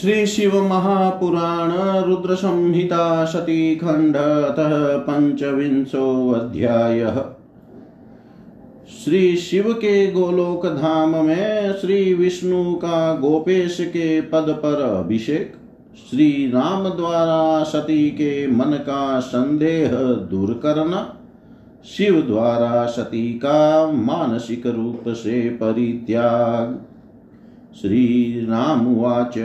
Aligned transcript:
श्री 0.00 0.26
शिव 0.26 0.62
महापुराण 0.62 1.72
रुद्र 2.04 2.34
संहिता 2.34 3.24
सती 3.24 3.76
खंड 3.76 4.16
अतः 4.16 4.96
पंचविंशो 4.96 6.30
अध्याय 6.30 7.00
श्री 9.04 9.36
शिव 9.36 9.72
के 9.72 10.06
गोलोक 10.12 10.66
धाम 10.66 11.16
में 11.26 11.72
श्री 11.72 12.14
विष्णु 12.14 12.74
का 12.74 13.14
गोपेश 13.14 13.76
के 13.80 14.20
पद 14.20 14.46
पर 14.62 14.82
अभिषेक, 14.82 15.54
श्री 16.10 16.50
राम 16.50 16.88
द्वारा 16.88 17.64
सती 17.64 18.10
के 18.10 18.46
मन 18.46 18.72
का 18.72 19.20
संदेह 19.20 19.90
दूर 20.30 20.60
करना, 20.62 21.16
शिव 21.96 22.20
द्वारा 22.22 22.86
सती 22.86 23.32
का 23.32 23.86
मानसिक 23.92 24.66
रूप 24.66 25.04
से 25.08 25.48
परित्याग। 25.48 26.78
श्रीरामुवाच 27.82 29.38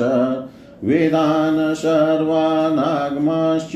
वेदान् 0.84 1.76
सर्वानागमाश्च 1.76 3.76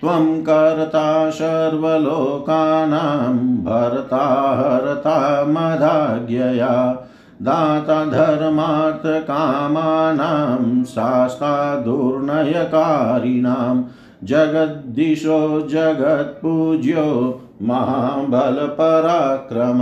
त्वं 0.00 0.42
कर्ता 0.42 1.30
सर्वलोकानां 1.30 3.38
भर्ता 3.38 4.54
हर्ता 4.58 5.44
मदाज्ञया। 5.48 7.04
दाता 7.42 8.04
धर्मार्थकामानां 8.04 10.84
शास्ता 10.84 11.76
दुर्नयकारिणां 11.76 13.82
जगद्दिशो 14.24 15.60
जगत्पूज्यो 15.60 17.40
महाबलपराक्रम। 17.62 19.80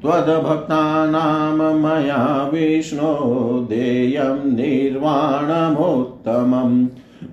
त्वद्भक्तानां 0.02 1.74
मया 1.74 2.50
विष्णो 2.54 3.66
देयं 3.70 4.56
निर्वाणमुत्तमम् 4.56 6.86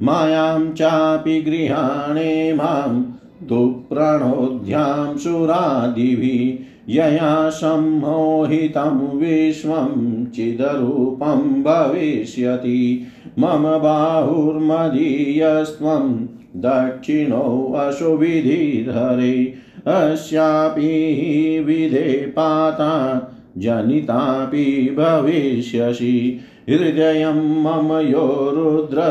मायां 0.04 0.72
चापि 0.72 1.42
गृहाणे 1.42 2.54
माँ 2.54 3.20
दुप्रणोद्यां 3.44 5.18
सुरादिभिः 5.18 6.75
यया 6.90 7.50
सम्मोहितं 7.50 9.18
विश्वं 9.18 10.26
चिदरूपं 10.26 11.64
भविष्यति। 11.64 13.08
मम 13.40 13.64
बाहुर्मदीयस्त्वं 13.64 16.28
दक्षिणोऽशुविधिधरे 16.56 19.54
अस्यापि 19.88 21.64
विधे 21.68 22.26
पाता 22.30 23.32
जनितापि 23.58 24.96
भविष्यसि। 25.00 26.40
हृदयं 26.70 27.34
मम 27.34 28.08
यो 28.08 28.52
रुद्र 28.56 29.02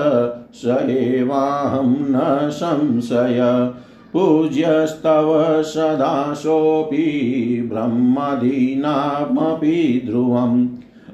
स 0.54 0.86
एवाहं 0.90 1.86
न 1.86 2.50
संशय। 2.50 3.70
पूज्यस्तव 4.14 5.62
सदाशोऽपि 5.62 7.68
ब्रह्मदीनामपि 7.72 10.02
ध्रुवम्। 10.06 10.68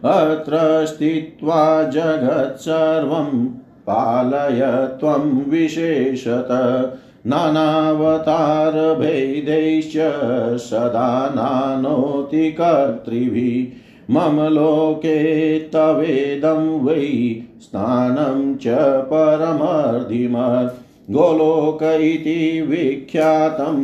अत्र 0.04 0.86
स्थित्वा 0.86 1.82
जगत्सर्वं 1.82 3.48
पालय 3.90 4.96
त्वं 5.00 5.50
विशेषत। 5.50 6.48
नानावतारभेदैश्च 7.26 9.94
सदा 10.58 11.32
नानोति 11.36 12.50
कर्तृभिः। 12.50 14.14
मम 14.14 14.40
लोके 14.40 15.58
तवेदं 15.58 16.80
वै 16.80 17.42
स्थानं 17.60 18.54
च 18.54 18.64
परमर्धिमत्। 19.12 20.79
गोलोक 21.12 21.82
इति 21.82 22.60
विख्यातं 22.68 23.78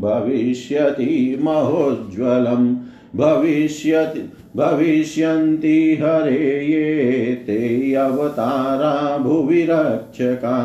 भविष्यति 0.00 1.38
महोज्ज्वलम् 1.42 2.68
भविष्यति 3.16 4.20
भविष्यन्ति 4.56 5.78
हरे 6.02 6.60
ये 6.66 7.34
ते 7.46 7.94
अवतारा 7.94 9.16
भुवि 9.18 9.66
रक्षका 9.70 10.56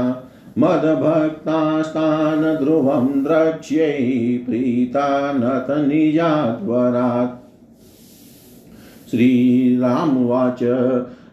मद्भक्तास्तान् 0.57 2.43
ध्रुवं 2.57 3.07
द्रक्ष्यै 3.23 3.91
प्रीतानत 4.45 5.67
निजाध्वरात् 5.87 7.33
श्रीरामुवाच 9.09 10.63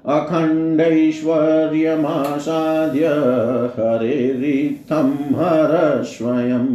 अखण्डैश्वर्यमासाद्य 0.07 3.07
हरेरित्थं 3.77 5.11
हर 5.35 6.03
स्वयं 6.05 6.67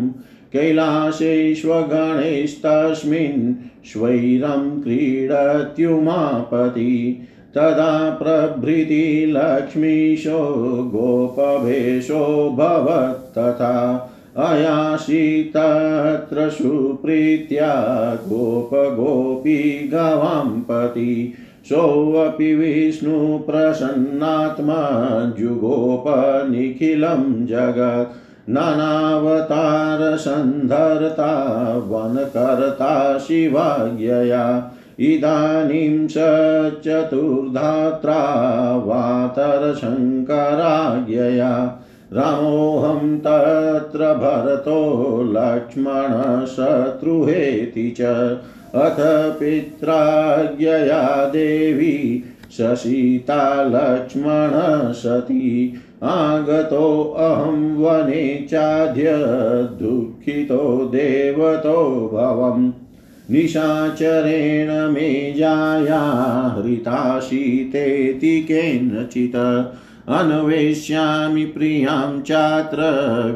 कैलासेष्वगणैस्तस्मिन् 0.53 3.53
स्वैरं 3.85 4.69
क्रीडत्युमापति 4.81 6.94
तदा 7.56 8.09
प्रभृति 8.21 9.25
लक्ष्मीशो 9.29 10.39
गोपवेशो 10.94 12.24
भवत्तथा 12.57 13.74
अयासि 14.38 15.51
तत्र 15.56 16.50
सुप्रीत्या 16.50 17.74
गोपगोपी 18.27 19.57
गवां 19.88 20.47
पति 20.69 21.33
सोऽपि 21.69 22.53
विष्णुप्रसन्नात्मा 22.55 23.55
जुगोपनिखिलं 25.39 27.23
जगत् 27.45 28.13
नानावतारसन्धर्ता 28.49 29.71
वनकर्ता 31.87 32.91
शिवाज्ञया 33.25 34.43
इदानीं 35.07 36.07
स 36.07 36.15
चतुर्धात्रा 36.85 38.21
वातरशङ्कराज्ञया 38.85 39.89
रामोऽहं 42.13 43.17
तत्र 43.25 44.13
भरतो 44.21 44.79
लक्ष्मणशत्रुहेति 45.33 46.47
च 47.99 48.01
अथ 48.75 49.39
पित्राज्ञया 49.39 51.25
देवी 51.25 52.23
ससीता 52.51 53.63
लक्ष्मणसती 53.63 55.74
आगतोऽहं 56.03 57.75
वने 57.75 58.47
चाद्य 58.51 59.05
दुःखितो 59.81 60.86
देवतो 60.86 62.09
भवम्। 62.13 62.71
निशाचरेण 63.31 64.93
मे 64.93 65.33
जाया 65.38 66.53
हृताशीतेति 66.57 68.41
केनचित्। 68.41 69.74
अन्वेष्यामि 70.09 71.45
प्रियाँ 71.45 72.21
चात्र 72.21 72.77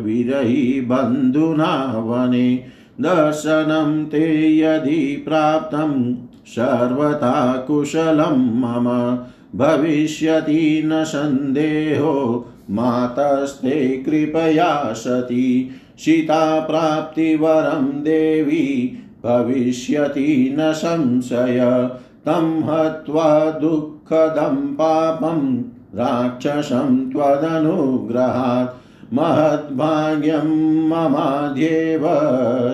विरही 0.04 0.82
बन्धुना 0.82 2.04
वने। 2.06 2.81
दर्शनं 3.02 4.06
ते 4.06 4.58
यदि 4.58 5.26
प्राप्तं 5.28 6.16
सर्वथा 6.48 7.58
कुशलं 7.68 8.60
मम 8.60 9.18
भविष्यति 9.56 10.84
न 10.86 11.04
सन्देहो, 11.04 12.46
मातस्ते 12.70 13.98
कृपया 13.98 14.94
सती 14.94 15.70
सीताप्राप्तिवरं 15.98 17.86
देवी, 17.86 18.98
भविष्यति 19.26 20.56
न 20.60 20.72
संशय। 20.72 21.90
तं 22.26 22.64
हत्वा 22.64 23.52
दुःखदं 23.52 24.56
पापं, 24.56 25.62
राक्षसं 25.96 27.12
त्वदनुग्रहात् 27.12 28.81
महद्भाग्यं 29.14 30.48
ममाद्येव 30.88 32.06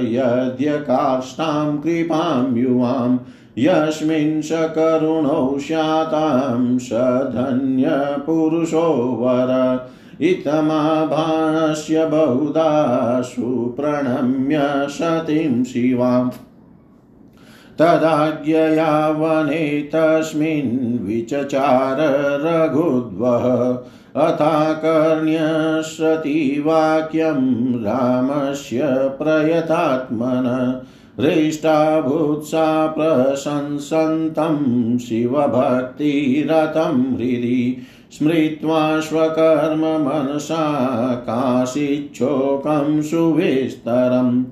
यद्यकाष्ठां 0.01 1.77
कृपां 1.77 2.57
युवां, 2.57 3.17
यस्मिन् 3.57 4.41
सकरुणौ 4.41 5.57
स्यातां 5.59 6.77
स 6.77 6.89
धन्यपुरुषो 7.33 9.17
वर। 9.21 9.79
इत्थमाभास्य 10.21 12.05
बहुधा 12.05 13.21
सुप्रणम्य 13.21 14.61
सतीं 14.89 15.63
शिवाम् 15.63 16.29
तदाज्ञया 17.79 19.09
वने 19.09 19.89
तस्मिन् 19.95 21.07
विचचार 21.07 21.97
रघुद्वः। 22.45 23.81
अथाकर्ण्यसति 24.17 25.01
वाक्यं 26.65 27.41
रामस्य 27.83 28.87
प्रयतात्मन 29.19 30.47
हृष्टाभूत्सा 31.19 32.65
प्रशंसन्तं 32.97 34.57
शिवभक्तिरतं 34.97 37.01
हृदि 37.15 37.85
स्मृत्वा 38.13 38.99
स्वकर्म 38.99 39.81
मनसा 40.05 40.63
काशिच्छोकं 41.27 43.01
सुविस्तरम् 43.01 44.43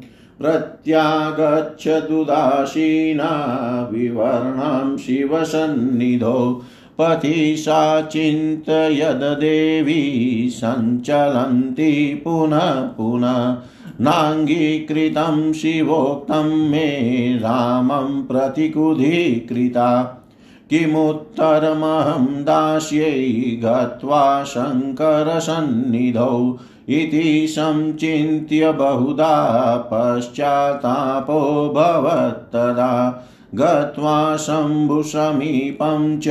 प्रत्यागच्छदुदासीना 0.42 3.32
विवर्णां 3.92 4.98
शिवसन्निधौ 4.98 6.42
पथि 7.02 7.56
सा 7.58 8.02
चिन्तयद्देवी 8.02 10.50
सञ्चलन्ति 10.50 12.22
पुनः 12.24 12.82
पुनः। 12.82 13.58
नाङ्गीकृतं 14.02 15.54
शिवोक्तं 15.54 16.70
मे 16.70 17.38
रामं 17.38 18.24
प्रतिकुधीकृता। 18.24 20.22
किमुत्तरमहं 20.70 22.26
दास्यै 22.26 23.60
गत्वा 23.64 24.44
शङ्करसन्निधौ 24.44 26.58
इति 26.90 27.48
संचिन्त्य 27.50 28.72
बहुधा 28.72 29.90
पश्चात्तापो 29.94 31.74
भवत्तदा। 31.76 33.24
गत्वा 33.56 34.38
शम्भुसमीपं 34.38 36.20
च 36.20 36.24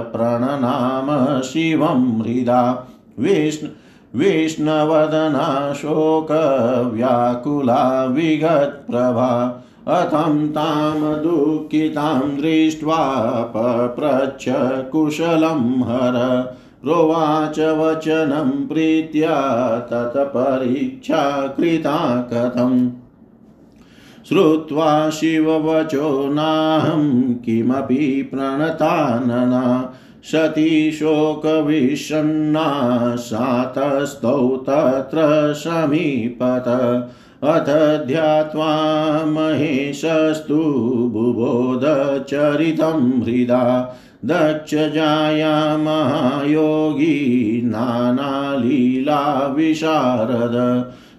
प्रणनाम 0.00 1.40
शिवं 1.40 2.22
हृदा। 2.22 2.88
विष्णु 3.18 4.18
विष्णवदना 4.18 5.72
शोकव्याकुला 5.72 8.04
विगत्प्रभा। 8.04 9.64
अथं 9.88 10.48
तां 10.48 11.00
दुःखितां 11.00 12.20
दृष्ट्वा 12.20 13.52
पप्रच्छ 13.56 14.48
कुशलं 14.92 15.80
हर। 15.80 16.54
प्रोवाच 16.82 17.58
वचनं 17.58 18.66
प्रीत्या 18.66 19.78
तत्परीक्षा 19.78 21.46
कृता 21.46 22.28
कथम्। 22.32 22.97
श्रुत्वा 24.28 24.88
शिववचो 25.10 26.08
नाहं 26.32 27.04
किमपि 27.44 28.06
प्रणतानना 28.32 29.62
सती 30.32 30.90
शोकविषण्णा 30.92 32.64
सातस्तौ 33.18 34.48
तत्र 34.68 35.24
समीपत 35.56 36.68
अथ 37.52 37.70
ध्यात्वा 38.06 38.74
महेशस्तु 39.26 40.60
बुबोधचरितं 41.14 43.00
हृदा 43.22 43.62
दक्षजाया 44.26 45.56
महायोगी 45.78 47.16
नानालीलाविशारद 47.64 48.16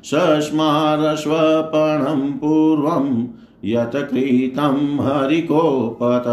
सस्मारस्वपणं 0.03 2.31
पूर्वं 2.31 3.27
यत् 3.65 3.95
कृतं 3.95 4.99
हरिकोपत 4.99 6.23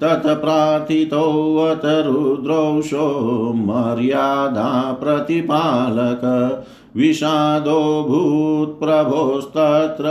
तत्प्रार्थितोऽत 0.00 1.82
रुद्रौषो 1.84 3.52
मर्यादा 3.56 4.92
प्रतिपालक, 4.92 6.64
विषादो 6.96 8.06
भूत्प्रभोस्तत्र 8.08 10.04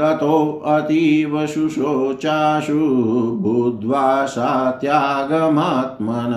ततोऽतीव 0.00 1.34
शुशोचाशु 1.46 2.78
बुद्ध्वा 3.42 4.04
सा 4.26 4.52
त्यागमात्मन 4.80 6.32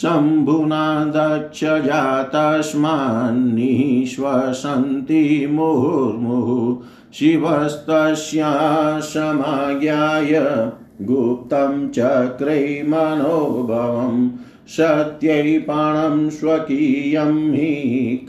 शम्भुना 0.00 0.84
दक्षजा 1.14 2.02
तस्मान्निःश्वसन्ति 2.34 5.22
मुहुर्मुहुः 5.52 6.99
शिवस्तस्या 7.14 8.50
समाज्ञाय 9.02 10.32
गुप्तं 11.02 11.88
चक्रै 11.88 12.82
मनोभवम् 12.88 14.28
सत्यैपाणं 14.68 16.28
स्वकीयं 16.30 17.32
हि 17.52 17.70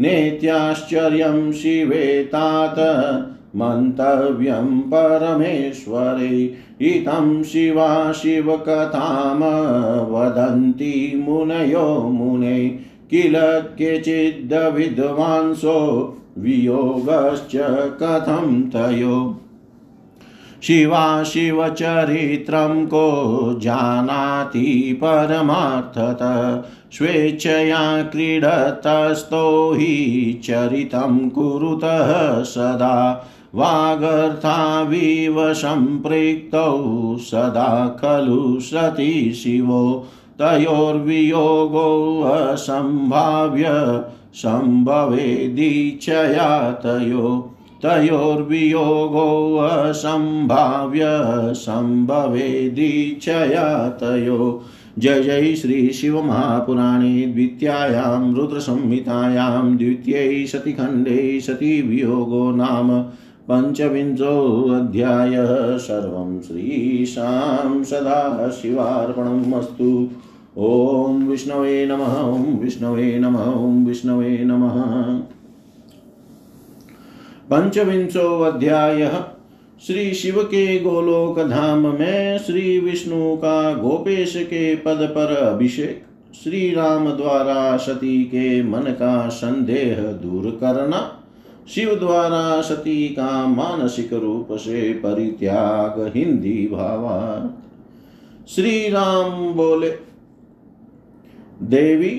नेत्याश्चर्यं 0.00 1.52
शिवे 1.52 2.30
तात, 2.34 3.26
मन्तव्यं 3.56 4.80
परमेश्वरे 4.80 6.54
इतं 6.80 7.42
शिवा 7.42 8.12
शिवकथां 8.12 10.10
वदन्ति 10.10 11.24
मुनयो 11.28 11.98
मुने 11.98 12.89
किल 13.10 13.50
केचिद्विद्वांसो 13.50 16.16
वियोगश्च 16.38 17.84
कथं 18.02 18.62
तयो? 18.62 19.40
शिवा 20.62 21.24
शिवचरित्रं 21.24 22.86
को 22.86 23.58
जानाति 23.62 25.00
परमार्थत, 25.04 26.18
स्वेच्छया 26.92 28.02
क्रीडतस्तो 28.02 29.74
हि 29.76 30.40
चरितं 30.44 31.28
कुरुतः 31.28 32.42
सदा, 32.42 33.28
वागर्थाविव 33.54 35.54
सम्पृक्तौ 35.54 37.16
सदा 37.20 37.88
खलु 37.88 38.60
सती 38.60 39.32
शिवो। 39.32 40.06
असम्भाव्य 42.52 43.66
सम्भवेदीच्छया 44.34 46.70
तयो। 46.70 47.54
तयोर्वियोगो 47.82 49.56
असम्भाव्य 49.56 51.00
सम्भवेदीच्छया 51.54 53.88
तयो। 53.88 54.62
जय 54.98 55.22
जय 55.22 55.54
श्री 55.54 55.92
शिवमहापुराणे 55.92 57.26
द्वितीयायां 57.26 58.34
रुद्रसंहितायां 58.34 59.76
द्वितीयै 59.76 60.46
सतिखण्डे 60.46 61.40
सतीवियोगो 61.40 62.50
नाम 62.50 63.04
पञ्चविंशोऽध्यायः 63.50 65.78
सर्वं 65.78 66.42
श्रीशां 66.42 67.84
सदाशिवार्पणम् 67.84 69.54
अस्तु 69.54 70.08
ॐ 70.58 71.18
विष्णवे 71.28 71.86
नमः 71.86 72.14
ॐ 72.20 72.44
विष्णवे 72.58 73.18
नमः 73.18 73.44
ॐ 73.44 73.84
विष्णवे 73.86 74.38
नमः। 74.44 74.72
पंचविंशो 77.50 78.40
अध्याय, 78.40 79.06
श्री 79.86 80.14
शिव 80.14 80.42
के 80.42 80.78
गोलोक 80.80 81.38
धाम 81.40 81.86
में 81.98 82.38
श्री 82.38 82.78
विष्णु 82.80 83.36
का 83.36 83.72
गोपेश 83.74 84.34
के 84.36 84.74
पद 84.76 85.06
पर 85.14 85.34
अभिषेक, 85.36 86.02
श्री 86.42 86.74
राम 86.74 87.10
द्वारा 87.10 87.76
सती 87.76 88.24
के 88.24 88.62
मन 88.62 88.90
का 88.90 89.28
संदेह 89.28 90.02
दूर 90.24 90.50
करना, 90.60 91.06
शिव 91.74 91.94
द्वारा 91.94 92.60
सती 92.62 93.08
का 93.08 93.46
मानसिक 93.46 94.12
रूप 94.12 94.48
से 94.52 94.92
परित्याग, 94.92 96.12
हिंदी 96.16 96.68
भावा 96.72 97.50
श्री 98.48 98.88
राम 98.88 99.52
बोले 99.54 100.09
देवी, 101.62 102.10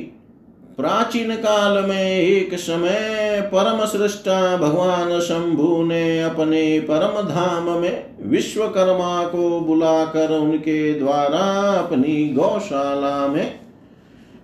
प्राचीन 0.77 1.35
काल 1.35 1.83
में 1.83 2.19
एक 2.19 2.53
समय 2.55 3.41
परम 3.53 3.85
सृष्टा 3.85 4.57
भगवान 4.57 5.19
शंभु 5.19 5.83
ने 5.83 6.21
अपने 6.21 6.79
परम 6.79 7.21
धाम 7.21 7.69
में 7.69 8.03
विश्वकर्मा 8.21 9.23
को 9.23 9.59
बुलाकर 9.59 10.31
उनके 10.31 10.93
द्वारा 10.93 11.71
अपनी 11.73 12.29
गौशाला 12.29 13.27
में 13.27 13.59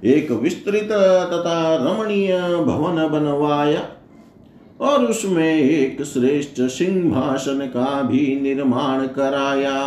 एक 0.03 0.31
विस्तृत 0.31 0.89
तथा 1.31 1.75
रमणीय 1.75 2.37
भवन 2.65 3.07
बनवाया 3.07 3.87
और 4.81 5.05
उसमें 5.05 5.55
एक 5.55 6.03
श्रेष्ठ 6.03 6.61
सिंहासन 6.61 7.59
का 7.59 8.01
भी 8.01 8.39
निर्माण 8.41 9.07
कराया। 9.07 9.81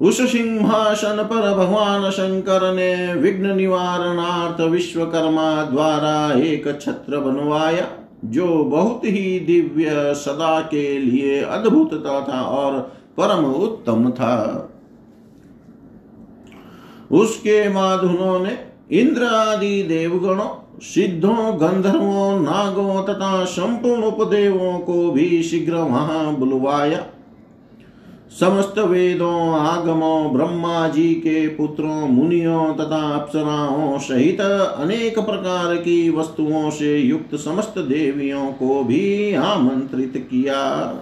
उस 0.00 0.32
सिंहासन 0.32 1.22
पर 1.22 1.54
भगवान 1.54 2.10
शंकर 2.10 2.74
ने 2.74 3.14
विघ्न 3.14 3.56
निवारणार्थ 3.56 4.60
विश्वकर्मा 4.60 5.64
द्वारा 5.64 6.40
एक 6.40 6.80
छत्र 6.80 7.18
बनवाया 7.18 7.86
जो 8.24 8.64
बहुत 8.64 9.04
ही 9.04 9.40
दिव्य 9.40 10.14
सदा 10.14 10.60
के 10.60 10.98
लिए 10.98 11.40
अद्भुत 11.42 11.94
था 12.28 12.42
और 12.42 12.78
परम 13.16 13.44
उत्तम 13.44 14.10
था। 14.10 14.70
उसके 17.10 17.68
बाद 17.68 18.00
उन्होंने 18.00 18.58
इंद्र 18.92 19.24
आदि 19.24 19.82
देवगणों, 19.82 20.80
सिद्धों, 20.80 21.60
गंधर्वों, 21.60 22.40
नागों 22.40 23.02
तथा 23.02 23.44
संपूर्ण 23.44 24.02
उपदेवों 24.02 24.78
को 24.78 25.10
भी 25.10 25.42
शीघ्र 25.42 25.74
वहाँ 25.74 26.36
बुलवाया। 26.36 27.04
समस्त 28.40 28.78
वेदों, 28.78 29.58
आगमों 29.58 30.32
ब्रह्मा 30.32 30.88
जी 30.88 31.14
के 31.14 31.48
पुत्रों, 31.48 32.08
मुनियों 32.08 32.74
तथा 32.74 33.14
अप्सराओं 33.14 33.98
सहित 33.98 34.40
अनेक 34.40 35.18
प्रकार 35.18 35.76
की 35.76 36.10
वस्तुओं 36.10 36.70
से 36.70 36.98
युक्त 36.98 37.36
समस्त 37.36 37.78
देवियों 37.78 38.46
को 38.46 38.84
भी 38.84 39.34
आमंत्रित 39.34 40.28
किया। 40.30 40.94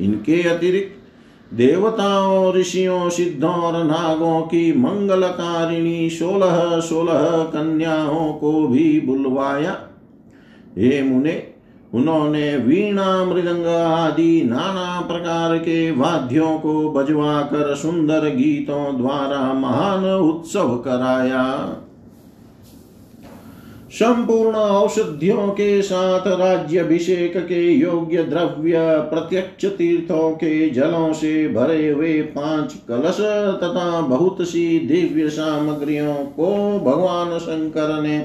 इनके 0.00 0.42
अतिरिक्त 0.42 1.54
देवताओं, 1.54 2.54
ऋषियों, 2.54 3.10
सिद्धों 3.10 3.54
और 3.54 3.84
नागों 3.84 4.40
की 4.40 4.72
मंगलकारिणी 4.72 6.10
सोलह 6.10 6.80
सोलह 6.80 7.44
कन्याओं 7.44 8.32
को 8.32 8.66
भी 8.66 9.00
बुलवाया। 9.00 9.76
हे 10.78 11.02
मुने 11.02 11.51
उन्होंने 11.92 12.56
वीणा 12.56 13.24
मृदंग 13.24 13.66
आदि 13.66 14.42
नाना 14.42 15.00
प्रकार 15.00 15.56
के 15.58 15.90
वाद्यों 15.90 16.58
को 16.58 16.90
बजवा 16.90 17.40
कर 17.42 17.74
सुंदर 17.74 18.28
गीतों 18.28 18.96
द्वारा 18.98 19.52
महान 19.52 20.04
उत्सव 20.04 20.76
कराया। 20.76 21.44
संपूर्ण 23.90 24.54
औषधियों 24.54 25.48
के 25.48 25.82
साथ 25.82 26.26
राज्यभिषेक 26.26 27.36
के 27.36 27.62
योग्य 27.72 28.22
द्रव्य, 28.22 28.74
प्रत्यक्ष 29.10 29.64
तीर्थों 29.66 30.30
के 30.30 30.70
जलों 30.70 31.12
से 31.12 31.48
भरे 31.48 31.88
हुए 31.90 32.20
पाँच 32.22 32.74
कलश 32.88 33.20
तथा 33.62 34.00
बहुत 34.00 34.42
सी 34.42 34.78
दिव्य 34.78 35.28
सामग्रियों 35.30 36.14
को 36.14 36.78
भगवान 36.80 37.38
शंकर 37.38 38.00
ने 38.02 38.18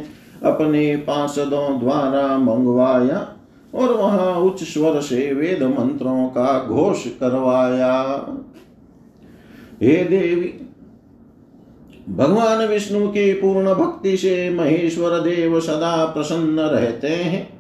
अपने 0.44 0.96
पार्षदों 0.98 1.80
द्वारा 1.80 2.38
मंगवाया। 2.38 3.28
और 3.74 3.94
वहाँ 3.94 4.36
उच्च 4.36 4.64
स्वर 4.64 5.02
से 5.02 5.34
वेद 5.34 5.64
मंत्रों 5.64 6.28
का 6.28 6.66
घोष 6.68 7.08
करवाया। 7.08 7.94
हे 9.82 10.04
देवी, 10.04 10.54
भगवान 12.10 12.68
विष्णु 12.68 13.08
की 13.08 13.34
पूर्ण 13.34 13.74
भक्ति 13.74 14.18
से 14.18 14.50
महेश्वर 14.50 15.20
देव 15.20 15.60
सदा 15.60 16.06
प्रसन्न 16.06 16.60
रहते 16.60 17.08
हैं। 17.08 17.58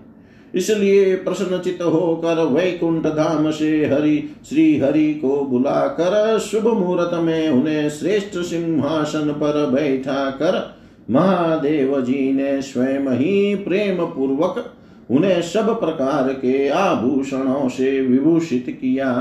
इसलिए 0.56 1.16
प्रश्नचित 1.16 1.80
होकर 1.82 2.44
वैकुंठ 2.44 3.06
धाम 3.06 3.52
से 3.52 3.86
हरि 3.86 4.30
श्री 4.50 4.80
हरि 4.80 5.14
को 5.14 5.42
बुलाकर 5.42 6.40
शुभ 6.40 6.68
मुहूर्त 6.68 7.12
में 7.14 7.50
उन्हें 7.50 7.90
श्रेष्ठ 7.90 8.38
सिंहासन 8.38 9.32
पर 9.32 9.66
बैठा 9.66 10.30
कर 10.32 10.78
महादेव 11.12 12.02
जी 12.02 12.34
ने 12.34 12.62
स्वयं 12.62 13.10
ही 13.10 13.56
प्रेम 13.56 14.06
पूर्वक 14.06 14.74
उन्हें 15.12 15.42
सब 15.42 15.80
प्रकार 15.80 16.34
के 16.34 16.68
आभूषणों 16.68 17.70
से 17.70 18.02
विभूषित 18.02 18.66
किया। 18.70 19.12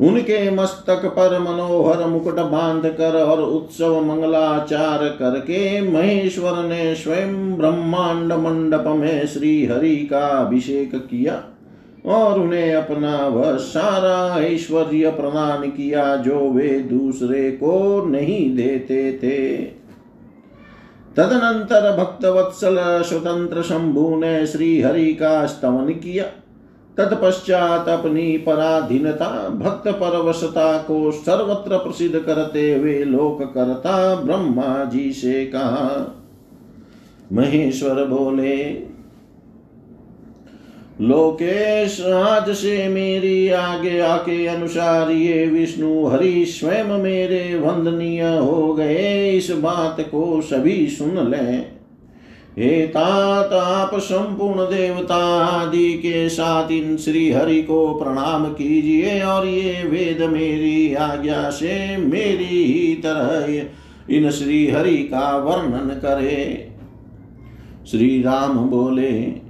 उनके 0.00 0.50
मस्तक 0.50 1.04
पर 1.06 1.38
मनोहर 1.38 2.06
मुकुट 2.06 2.34
बाँध 2.34 2.86
कर 2.86 3.16
और 3.16 3.40
उत्सव 3.40 4.00
मंगलाचार 4.04 5.08
करके 5.08 5.80
महेश्वर 5.80 6.62
ने 6.64 6.94
स्वयं 6.94 7.54
ब्रह्मांड 7.54 8.32
मंडप 8.32 8.84
में 8.86 9.26
श्री 9.26 9.66
हरि 9.66 9.96
का 9.96 10.26
अभिषेक 10.26 10.94
किया 10.94 11.42
और 12.06 12.40
उन्हें 12.40 12.74
अपना 12.74 13.26
वह 13.26 13.56
सारा 13.56 14.40
ऐश्वर्य 14.40 15.10
प्रदान 15.10 15.70
किया 15.70 16.16
जो 16.16 16.38
वे 16.50 16.68
दूसरे 16.80 17.50
को 17.50 18.06
नहीं 18.06 18.56
देते 18.56 19.12
थे। 19.12 19.58
तदनंतर 21.16 21.96
भक्तवत्सल 21.96 22.76
स्वतंत्र 23.02 23.62
शंभु 23.62 24.16
ने 24.16 24.46
श्री 24.46 24.80
हरि 24.82 25.12
का 25.14 25.46
स्तवन 25.46 25.92
किया 25.92 26.24
तत्पश्चात 26.98 27.88
अपनी 27.88 28.36
पराधीनता 28.38 29.48
भक्त 29.48 29.88
परवशता 29.88 30.78
को 30.78 31.10
सर्वत्र 31.12 31.76
प्रसिद्ध 31.78 32.18
करते 32.18 32.74
हुए 32.74 33.04
लोक 33.04 33.42
करता 33.54 34.14
ब्रह्मा 34.14 34.84
जी 34.84 35.12
से 35.12 35.44
कहा, 35.46 36.18
महेश्वर 37.32 38.04
बोले 38.04 38.56
लोकेश 41.00 42.00
आज 42.00 42.50
से 42.50 42.88
मेरी 42.88 43.48
आगे 43.48 43.98
आके 44.00 44.46
अनुसार 44.46 45.10
ये 45.10 45.46
विष्णु 45.46 46.06
हरि 46.06 46.44
स्वयं 46.44 46.84
मेरे 46.84 47.58
वंदनीय 47.58 48.22
हो 48.22 48.74
गए। 48.74 49.30
इस 49.30 49.50
बात 49.50 49.96
को 50.00 50.40
सभी 50.40 50.86
सुन 50.86 51.30
लें। 51.30 51.72
हे 52.58 52.86
तात, 52.86 53.52
आप 53.52 53.90
संपूर्ण 53.98 54.60
देवता 54.60 55.44
आदि 55.44 55.92
के 55.92 56.28
साथ 56.28 56.70
इन 56.70 56.96
श्री 56.96 57.32
हरि 57.32 57.62
को 57.62 57.94
प्रणाम 57.94 58.44
कीजिए 58.44 59.20
और 59.22 59.46
ये 59.46 59.82
वेद 59.84 60.22
मेरी 60.22 60.94
आज्ञा 60.94 61.50
से 61.50 61.96
मेरी 61.96 62.62
ही 62.64 62.94
तरह 62.94 64.14
इन 64.16 64.30
श्री 64.30 64.70
हरि 64.70 64.96
का 64.96 65.36
वर्णन 65.36 65.88
करे। 65.94 66.68
श्री 67.90 68.22
राम 68.22 68.58
बोले 68.58 69.42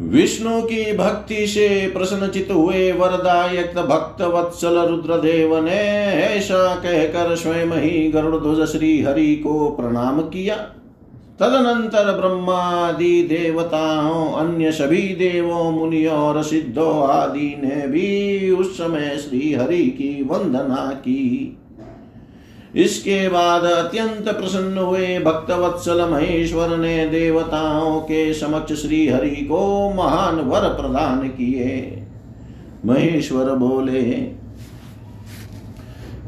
विष्णु 0.00 0.62
की 0.62 0.96
भक्ति 0.96 1.46
से 1.46 1.90
प्रसन्नचित 1.96 2.48
हुए 2.50 2.92
वरदायक 2.92 3.78
भक्त 3.78 4.22
वत्सल 4.22 4.78
रुद्रदेव 4.78 5.64
ने 5.64 5.80
ऐसा 6.14 6.74
कहकर 6.74 7.36
स्वयं 7.36 7.72
ही 7.72 8.10
गरुड़ 8.10 8.36
ध्वज 8.36 8.68
श्री 8.68 9.02
हरि 9.02 9.34
को 9.34 9.70
प्रणाम 9.70 10.20
किया। 10.20 10.56
तदनंतर 11.40 12.12
ब्रह्मादि 12.12 13.22
देवताओं, 13.22 14.32
अन्य 14.32 14.72
सभी 14.72 15.02
देवों 15.02 15.72
मुनियों 15.72 16.16
और 16.16 16.42
सिद्धों 16.42 17.08
आदि 17.08 17.56
ने 17.64 17.86
भी 17.88 18.50
उस 18.50 18.78
समय 18.78 19.16
श्री 19.18 19.54
हरि 19.54 19.84
की 19.84 20.22
वंदना 20.22 20.90
की। 20.94 21.56
इसके 22.74 23.28
बाद 23.28 23.64
अत्यंत 23.64 24.28
प्रसन्न 24.28 24.78
हुए 24.78 25.18
भक्तवत्सल 25.18 26.10
महेश्वर 26.10 26.76
ने 26.76 27.06
देवताओं 27.06 28.00
के 28.00 28.34
समक्ष 28.34 28.72
श्री 28.72 29.08
हरि 29.08 29.30
को 29.30 29.90
महान 29.94 30.36
वर 30.40 30.60
प्रदान 30.60 31.28
किए। 31.28 32.02
महेश्वर 32.86 33.44
बोले, 33.44 34.00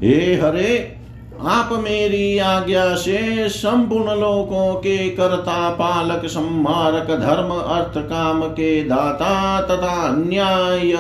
हे 0.02 0.35
हरे, 0.35 0.96
आप 1.40 1.72
मेरी 1.72 2.38
आज्ञा 2.38 2.94
से 2.94 3.48
संपूर्ण 3.48 4.05
लोकों 4.05 4.74
के 4.74 5.09
कर्ता, 5.11 5.70
पालक 5.70 6.26
संहारक 6.26 7.07
धर्म, 7.20 7.50
अर्थ, 7.50 7.98
काम 7.98 8.42
के 8.42 8.85
दाता 8.85 9.61
तथा 9.61 10.09
अन्याय 10.09 10.92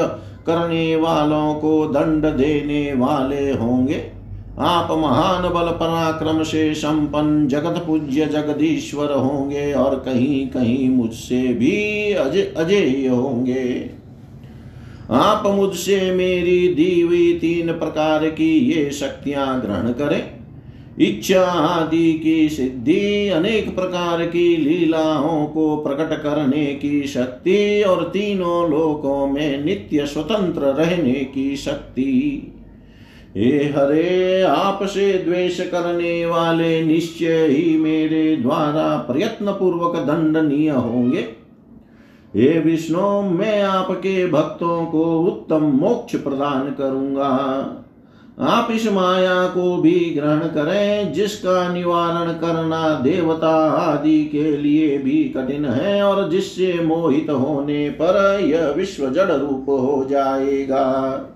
करने 0.46 0.96
वालों 0.96 1.54
को 1.54 1.86
दंड 1.86 2.24
देने 2.26 2.92
वाले 2.94 3.52
होंगे। 3.52 4.21
आप 4.58 4.90
महान 4.90 5.42
बल 5.42 5.70
पराक्रम 5.70 6.42
से 6.42 6.74
संपन्न 6.74 7.46
जगत 7.48 7.84
पूज्य 7.86 8.26
जगदीश्वर 8.26 9.12
होंगे 9.12 9.72
और 9.72 9.94
कहीं 9.94 10.48
कहीं 10.48 10.88
मुझसे 10.88 11.54
भी 11.54 12.12
अजय 12.12 12.42
अजय 12.56 13.06
होंगे। 13.08 13.90
आप 15.10 15.46
मुझसे 15.46 16.10
मेरी 16.10 16.68
दी 16.68 17.00
हुई 17.00 17.32
तीन 17.32 17.72
प्रकार 17.72 18.28
की 18.28 18.58
ये 18.58 18.90
शक्तियाँ 18.90 19.60
ग्रहण 19.60 19.92
करें। 19.92 20.42
इच्छा 20.98 21.42
आदि 21.42 22.12
की 22.12 22.48
सिद्धि, 22.48 23.28
अनेक 23.28 23.74
प्रकार 23.74 24.26
की 24.26 24.56
लीलाओं 24.56 25.46
को 25.46 25.76
प्रकट 25.76 26.22
करने 26.22 26.66
की 26.66 27.02
शक्ति 27.02 27.82
और 27.82 28.04
तीनों 28.04 28.70
लोकों 28.70 29.26
में 29.26 29.64
नित्य 29.64 30.06
स्वतंत्र 30.06 30.60
रहने 30.60 31.12
की 31.12 31.56
शक्ति। 31.56 32.51
हे 33.36 33.48
हरे, 33.48 34.42
आपसे 34.42 35.12
द्वेष 35.12 35.60
करने 35.60 36.26
वाले 36.26 36.84
निश्चय 36.84 37.46
ही 37.46 37.78
मेरे 37.78 38.36
द्वारा 38.36 38.96
प्रयत्न 38.96 39.52
पूर्वक 39.52 39.96
दंडनीय 39.96 40.70
होंगे। 40.70 41.20
हे 42.36 42.58
विष्णु, 42.58 43.22
मैं 43.22 43.62
आपके 43.62 44.26
भक्तों 44.26 44.86
को 44.86 45.20
उत्तम 45.20 45.64
मोक्ष 45.64 46.16
प्रदान 46.16 46.74
करूँगा। 46.78 47.28
आप 48.40 48.68
इस 48.70 48.92
माया 48.92 49.46
को 49.46 49.76
भी 49.76 50.12
ग्रहण 50.14 50.38
करें, 50.38 51.12
जिसका 51.12 51.72
निवारण 51.72 52.32
करना 52.32 53.00
देवता 53.00 53.70
आदि 53.70 54.24
के 54.24 54.56
लिए 54.56 54.98
भी 54.98 55.24
कठिन 55.24 55.64
है 55.64 56.02
और 56.02 56.30
जिससे 56.30 56.80
मोहित 56.82 57.30
होने 57.30 57.90
पर 57.90 58.40
यह 58.44 58.68
विश्व 58.68 59.10
जड़ 59.10 59.32
रूप 59.32 59.66
हो 59.68 60.06
जाएगा। 60.10 61.28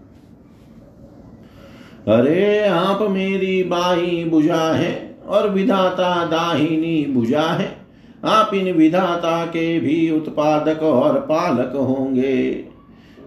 अरे 2.09 2.67
आप 2.67 3.03
मेरी 3.11 3.63
बाई 3.63 4.25
बुझा 4.25 4.73
है 4.75 5.19
और 5.29 5.51
विधाता 5.51 6.27
दाहिनी 6.27 7.07
बुझा 7.09 7.43
है। 7.43 7.77
आप 8.25 8.55
इन 8.55 8.73
विधाता 8.73 9.47
के 9.47 9.81
भी 9.81 10.11
उत्पादक 10.11 10.83
और 10.83 11.15
पालक 11.15 11.73
होंगे। 11.77 12.65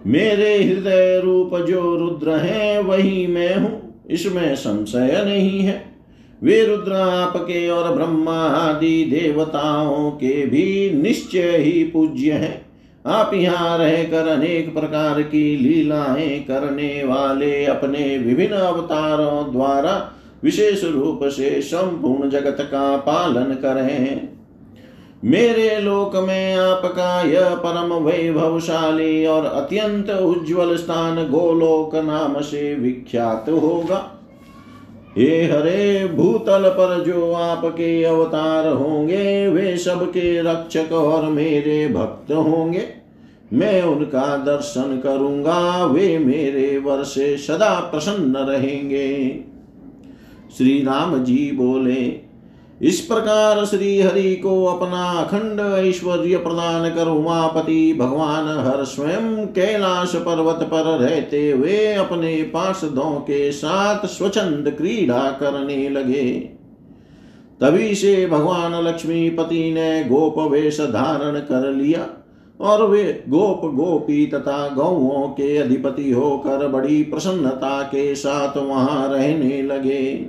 मेरे 0.06 0.64
हृदय 0.64 1.20
रूप 1.24 1.56
जो 1.56 1.96
रुद्र 1.96 2.30
है, 2.30 2.82
वही 2.82 3.26
मैं 3.26 3.56
हूँ। 3.56 4.04
इसमें 4.10 4.56
संशय 4.56 5.22
नहीं 5.24 5.60
है। 5.60 5.84
वे 6.42 6.64
रुद्र 6.64 6.92
आपके 6.92 7.68
और 7.68 7.94
ब्रह्मा 7.94 8.46
आदि 8.46 9.04
देवताओं 9.04 10.10
के 10.10 10.46
भी 10.46 10.90
निश्चय 11.02 11.56
ही 11.56 11.84
पूज्य 11.84 12.32
हैं। 12.32 12.69
आप 13.04 13.30
यहाँ 13.34 13.76
रहकर 13.78 14.26
अनेक 14.28 14.72
प्रकार 14.74 15.22
की 15.22 15.56
लीलाएँ 15.56 16.38
करने 16.40 17.04
वाले 17.04 17.64
अपने 17.64 18.18
विभिन्न 18.18 18.56
अवतारों 18.56 19.52
द्वारा 19.52 19.94
विशेष 20.44 20.84
रूप 20.84 21.20
से 21.24 21.60
संपूर्ण 21.62 22.30
जगत 22.30 22.56
का 22.60 22.96
पालन 22.96 23.54
करें 23.54 24.28
मेरे 25.24 25.80
लोक 25.80 26.16
में 26.16 26.54
आपका 26.54 27.20
यह 27.22 27.54
परम 27.54 27.92
वैभवशाली 28.04 29.26
और 29.26 29.44
अत्यंत 29.44 30.10
उज्जवल 30.10 30.76
स्थान 30.76 31.28
गोलोक 31.28 31.94
नाम 31.94 32.40
से 32.40 32.74
विख्यात 32.74 33.48
होगा। 33.48 33.98
हे 35.18 35.44
हरे 35.44 36.08
भूतल 36.08 36.68
पर 36.68 37.04
जो 37.04 37.32
आपके 37.32 38.04
अवतार 38.04 38.68
होंगे, 38.68 39.48
वे 39.48 39.76
सबके 39.76 40.42
रक्षक 40.42 40.92
और 40.92 41.24
मेरे 41.24 41.88
भक्त 41.88 42.32
होंगे। 42.32 42.84
मैं 43.52 43.82
उनका 43.82 44.36
दर्शन 44.36 45.00
करूँगा, 45.02 45.84
वे 45.84 46.18
मेरे 46.18 46.78
वर 46.78 47.02
से 47.02 47.36
सदा 47.36 47.80
प्रसन्न 47.80 48.36
रहेंगे। 48.36 49.40
श्री 50.58 50.82
राम 50.82 51.24
जी 51.24 51.52
बोले 51.52 52.29
इस 52.80 53.00
प्रकार 53.00 53.64
श्री 53.64 54.00
हरि 54.00 54.34
को 54.36 54.64
अपना 54.64 55.02
अखंड 55.12 55.60
ऐश्वर्य 55.78 56.36
प्रदान 56.36 56.88
कर 56.90 57.08
उमापति 57.08 57.92
भगवान 57.98 58.46
हर 58.58 58.84
स्वयं 58.84 59.46
कैलाश 59.46 60.14
पर्वत 60.16 60.62
पर 60.62 60.84
रहते 60.98 61.50
हुए 61.50 61.92
अपने 61.94 62.42
पार्षदों 62.42 63.10
के 63.20 63.52
साथ 63.52 64.06
स्वच्छंद 64.06 64.70
क्रीड़ा 64.70 65.30
करने 65.30 65.88
लगे। 65.88 66.30
तभी 67.60 67.94
से 67.94 68.26
भगवान 68.26 68.80
लक्ष्मीपति 68.82 69.72
ने 69.74 70.04
गोप 70.04 70.38
वेश 70.52 70.80
धारण 70.80 71.38
कर 71.40 71.70
लिया 71.72 72.06
और 72.60 72.86
वे 72.86 73.24
गोप 73.28 73.70
गोपी 73.74 74.26
तथा 74.26 74.68
गौओं 74.68 75.28
के 75.28 75.56
अधिपति 75.56 76.10
होकर 76.10 76.66
बड़ी 76.68 77.02
प्रसन्नता 77.02 77.82
के 77.82 78.14
साथ 78.14 78.56
वहाँ 78.56 79.08
रहने 79.08 79.62
लगे। 79.62 80.26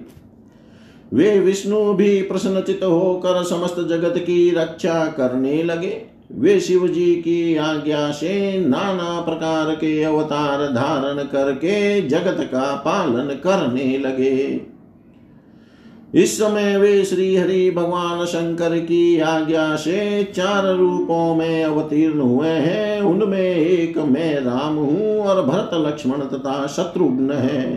वे 1.14 1.40
विष्णु 1.40 1.94
भी 1.94 2.22
प्रसन्नचित 2.22 2.84
होकर 2.84 3.44
समस्त 3.44 3.76
जगत 3.80 4.18
की 4.18 4.50
रक्षा 4.52 5.06
करने 5.06 5.64
लगे। 5.64 6.02
वे 6.32 6.60
शिव 6.60 6.88
जी 6.88 7.16
की 7.16 7.56
आज्ञा 7.56 8.12
से 8.12 8.60
नाना 8.60 9.22
प्रकार 9.22 9.76
के 9.76 10.04
अवतार 10.04 10.66
धारण 10.68 11.24
करके 11.24 12.02
जगत 12.02 12.38
का 12.40 12.76
पालन 12.76 13.36
करने 13.44 13.98
लगे। 13.98 14.62
इस 16.14 16.38
समय 16.38 16.78
वे 16.78 17.04
श्री 17.06 17.36
हरि 17.36 17.72
भगवान 17.72 18.26
शंकर 18.26 18.78
की 18.78 19.20
आज्ञा 19.20 19.76
से 19.76 20.24
चार 20.24 20.66
रूपों 20.76 21.36
में 21.36 21.64
अवतीर्ण 21.64 22.20
हुए 22.20 22.48
हैं। 22.48 23.02
उनमें 23.02 23.56
एक 23.56 23.98
मैं 23.98 24.40
राम 24.40 24.76
हूँ 24.76 25.20
और 25.20 25.46
भरत 25.46 25.70
लक्ष्मण 25.74 26.18
तथा 26.18 26.68
शत्रुघ्न 26.68 27.32
है। 27.32 27.74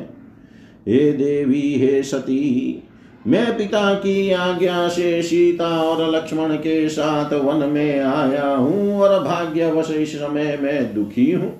हे 0.88 1.12
देवी, 1.12 1.74
हे 1.74 2.02
सती 2.02 2.82
मैं 3.26 3.56
पिता 3.58 3.94
की 3.94 4.30
आज्ञा 4.30 4.88
से 4.88 5.22
सीता 5.22 5.68
और 5.82 6.10
लक्ष्मण 6.14 6.54
के 6.56 6.88
साथ 6.88 7.32
वन 7.32 7.68
में 7.68 8.00
आया 8.00 8.48
हूँ 8.48 9.00
और 9.00 9.22
भाग्यवश 9.24 9.90
इस 9.90 10.14
समय 10.16 10.58
मैं 10.62 10.94
दुखी 10.94 11.30
हूँ। 11.32 11.52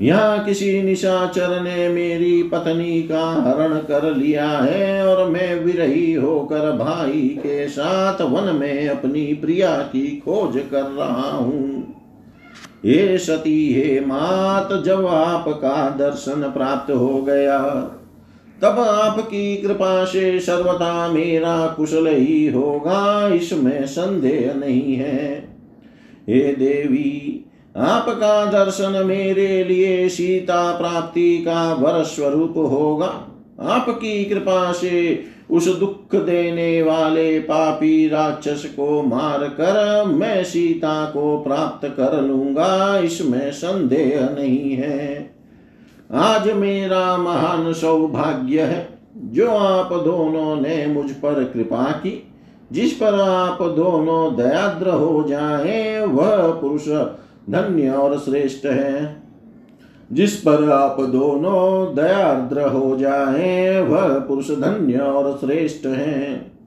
यहाँ 0.00 0.44
किसी 0.44 0.82
निशाचर 0.82 1.60
ने 1.60 1.88
मेरी 1.88 2.42
पत्नी 2.42 3.02
का 3.02 3.24
हरण 3.42 3.78
कर 3.78 4.14
लिया 4.16 4.48
है 4.48 5.06
और 5.06 5.28
मैं 5.30 5.54
विरही 5.54 6.12
होकर 6.14 6.70
भाई 6.72 7.28
के 7.38 7.68
साथ 7.68 8.20
वन 8.22 8.54
में 8.54 8.88
अपनी 8.88 9.32
प्रिया 9.34 9.76
की 9.76 10.06
खोज 10.24 10.58
कर 10.70 10.82
रहा 10.82 11.30
हूँ। 11.30 11.94
ये 12.84 13.18
सती, 13.18 13.74
हे 13.74 14.00
मात, 14.00 14.72
जब 14.84 15.06
आपका 15.06 15.88
दर्शन 15.90 16.50
प्राप्त 16.50 16.90
हो 16.90 17.22
गया 17.22 17.58
तब 18.62 18.78
आपकी 18.80 19.56
कृपा 19.56 20.04
से 20.04 20.38
सर्वदा 20.40 21.08
मेरा 21.08 21.66
कुशल 21.66 22.06
ही 22.06 22.46
होगा, 22.48 23.28
इसमें 23.28 23.86
संदेह 23.86 24.52
नहीं 24.54 24.94
है। 24.94 25.36
हे 26.28 26.40
देवी, 26.54 27.44
आपका 27.76 28.44
दर्शन 28.44 29.02
मेरे 29.06 29.64
लिए 29.64 30.08
सीता 30.08 30.76
प्राप्ति 30.78 31.38
का 31.38 31.72
वर 31.74 32.02
स्वरूप 32.02 32.56
होगा। 32.56 33.06
आपकी 33.68 34.24
कृपा 34.24 34.72
से 34.72 35.24
उस 35.50 35.68
दुख 35.78 36.14
देने 36.16 36.82
वाले 36.82 37.38
पापी 37.40 38.08
राक्षस 38.08 38.64
को 38.76 39.02
मार 39.02 39.44
कर 39.50 40.04
मैं 40.06 40.42
सीता 40.44 41.04
को 41.04 41.36
प्राप्त 41.38 41.86
कर 41.88 42.20
लूँगा, 42.22 42.98
इसमें 42.98 43.50
संदेह 43.52 44.20
नहीं 44.20 44.72
है। 44.72 45.37
आज 46.14 46.52
मेरा 46.52 47.16
महान 47.16 47.72
सौभाग्य 47.72 48.62
है, 48.62 48.88
जो 49.16 49.50
आप 49.50 49.92
दोनों 49.92 50.60
ने 50.60 50.86
मुझ 50.86 51.10
पर 51.10 51.44
कृपा 51.44 51.84
की। 51.84 52.32
जिस 52.72 52.92
पर 52.92 53.14
आप 53.20 53.62
दोनों 53.62 54.36
दयाद्र 54.36 54.88
हो 54.88 55.24
जाएँ, 55.28 56.06
वह 56.06 56.50
पुरुष 56.50 56.88
धन्य 57.50 57.90
और 57.90 58.18
श्रेष्ठ 58.18 58.66
है। 58.66 59.22
जिस 60.12 60.36
पर 60.36 60.70
आप 60.70 61.00
दोनों 61.00 61.94
दयाद्र 61.94 62.62
हो 62.62 62.96
जाएँ, 62.96 63.80
वह 63.80 64.18
पुरुष 64.18 64.50
धन्य 64.50 64.98
और 64.98 65.38
श्रेष्ठ 65.40 65.86
है। 65.86 66.57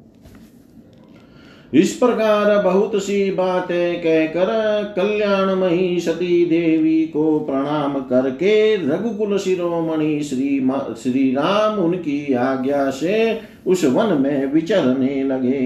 इस 1.74 1.94
प्रकार 1.94 2.64
बहुत 2.64 2.96
सी 2.96 3.32
बातें 3.32 4.00
कहकर 4.00 4.94
कल्याणमयी 4.96 6.00
सती 6.00 6.46
देवी 6.46 7.06
को 7.06 7.40
प्रणाम 7.40 7.94
करके 8.00 8.76
रघुकुल 8.76 9.38
शिरोमणि 9.38 10.22
श्री 10.24 10.70
श्री 11.04 11.32
राम 11.32 11.80
उनकी 11.80 12.34
आज्ञा 12.34 12.90
से 12.90 13.40
उस 13.68 13.86
वन 13.86 14.18
में 14.22 14.54
विचरने 14.54 15.24
लगे। 15.24 15.66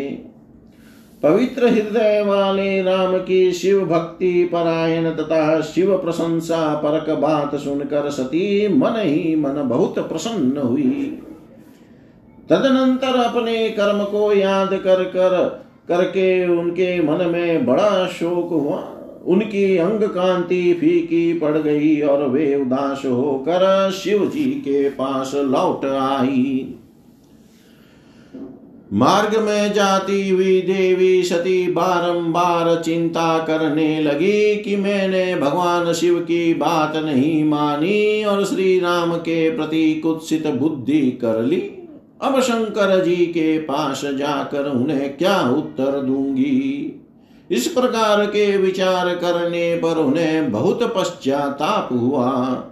पवित्र 1.24 1.68
हृदय 1.68 2.24
वाले 2.28 2.82
राम 2.82 3.18
की 3.18 3.52
शिव 3.52 3.86
भक्ति 3.86 4.50
परायण 4.52 5.10
तथा 5.12 5.62
शिव 5.62 5.98
प्रशंसा 5.98 6.74
परक 6.76 7.10
बात 7.20 7.56
सुनकर 7.56 8.10
सती 8.10 8.68
मन 8.68 8.94
ही 8.98 9.36
मन 9.36 9.62
बहुत 9.66 10.00
प्रसन्न 10.00 10.58
हुई। 10.58 11.22
तदनंतर 12.50 13.20
अपने 13.20 13.70
कर्म 13.70 14.04
को 14.04 14.34
याद 14.34 14.74
कर 14.74 15.04
कर 15.04 15.65
करके 15.90 16.48
उनके 16.48 17.02
मन 17.02 17.26
में 17.26 17.66
बड़ा 17.66 18.08
शोक 18.08 18.50
हुआ। 18.50 18.92
उनकी 19.26 19.78
अंग 19.78 20.04
कांति 20.04 20.74
फीकी 20.74 21.34
पड़ 21.34 21.58
गई 21.58 22.02
और 22.02 22.28
वे 22.30 22.56
उदास 22.56 23.02
होकर 23.06 23.92
शिव 23.92 24.26
जी 24.26 24.46
के 24.46 24.90
पास 24.90 25.32
लौट 25.36 25.86
आई। 25.86 26.76
मार्ग 28.94 29.40
में 29.40 29.74
जाती 29.74 30.30
हुई 30.30 30.62
देवी 30.62 31.24
सती 31.24 31.68
बारंबार 31.68 32.82
चिंता 32.82 33.38
करने 33.40 34.02
लगी 34.02 34.56
कि 34.56 34.76
मैंने 34.76 35.36
भगवान 35.36 35.94
शिव 35.94 36.20
की 36.20 36.54
बात 36.54 36.96
नहीं 36.96 37.44
मानी 37.44 38.24
और 38.24 38.46
श्री 38.46 38.80
राम 38.80 39.16
के 39.16 39.50
प्रति 39.58 39.96
कुत्सित 39.96 40.48
बुद्धि 40.48 41.02
कर 41.12 41.42
ली। 41.42 41.75
अब 42.26 42.42
शंकर 42.42 43.04
जी 43.04 43.16
के 43.16 43.58
पास 43.58 44.02
जाकर 44.06 44.66
उन्हें 44.66 45.18
क्या 45.18 45.42
उत्तर 45.42 46.02
दूँगी? 46.02 46.92
इस 47.52 47.68
प्रकार 47.68 48.26
के 48.26 48.58
विचार 48.58 49.16
करने 49.16 49.76
पर 49.76 49.98
उन्हें 49.98 50.52
बहुत 50.52 50.94
पश्चाताप 50.98 51.90
हुआ। 51.92 52.64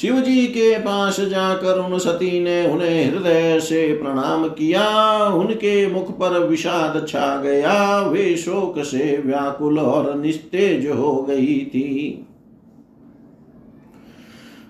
शिव 0.00 0.20
जी 0.20 0.46
के 0.46 0.78
पास 0.78 1.20
जाकर 1.20 1.78
उन 1.78 1.98
सती 1.98 2.40
ने 2.40 2.66
उन्हें 2.66 3.12
हृदय 3.12 3.60
से 3.60 4.02
प्रणाम 4.02 4.48
किया। 4.48 4.88
उनके 5.26 5.90
मुख 5.90 6.10
पर 6.10 6.38
विषाद 6.38 7.06
छा 7.08 7.36
गया। 7.42 8.00
वे 8.00 8.36
शोक 8.36 8.82
से 8.82 9.22
व्याकुल 9.26 9.78
और 9.78 10.14
निस्तेज 10.18 10.86
हो 10.86 11.22
गई 11.22 11.58
थी। 11.60 12.26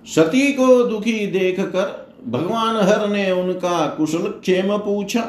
सती 0.07 0.53
को 0.53 0.83
दुखी 0.85 1.27
देखकर 1.27 2.08
भगवान 2.23 2.77
हर 2.77 3.09
ने 3.09 3.31
उनका 3.31 3.87
कुशल 3.89 4.29
क्षेम 4.41 4.77
पूछा 4.77 5.21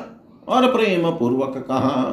और 0.48 0.72
प्रेम 0.72 1.10
पूर्वक 1.12 1.58
कहा, 1.58 2.04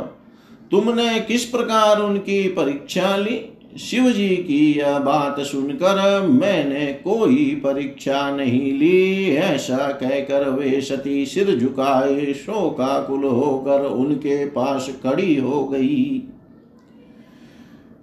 तुमने 0.71 1.19
किस 1.21 1.45
प्रकार 1.45 2.01
उनकी 2.01 2.43
परीक्षा 2.49 3.17
ली? 3.17 3.41
शिव 3.79 4.11
जी 4.11 4.29
की 4.29 4.79
यह 4.79 4.99
बात 4.99 5.41
सुनकर 5.41 6.21
मैंने 6.23 6.87
कोई 7.05 7.45
परीक्षा 7.65 8.31
नहीं 8.31 8.73
ली। 8.73 9.35
ऐसा 9.37 9.77
कहकर 9.77 10.49
वे 10.51 10.81
सती 10.81 11.25
सिर 11.27 11.55
झुकाए, 11.57 12.33
शोकाकुल 12.35 13.25
होकर 13.25 13.85
उनके 13.85 14.45
पास 14.47 14.89
खड़ी 15.03 15.37
हो 15.37 15.65
गई। 15.65 16.23